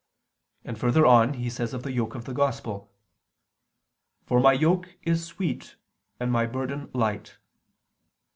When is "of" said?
1.75-1.83, 2.15-2.25